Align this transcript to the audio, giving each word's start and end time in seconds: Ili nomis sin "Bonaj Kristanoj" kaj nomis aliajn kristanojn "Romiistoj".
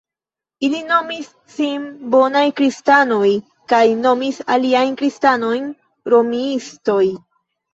Ili 0.67 0.77
nomis 0.91 1.27
sin 1.55 1.83
"Bonaj 2.15 2.43
Kristanoj" 2.61 3.29
kaj 3.75 3.83
nomis 4.07 4.41
aliajn 4.57 4.97
kristanojn 5.03 5.71
"Romiistoj". 6.15 7.01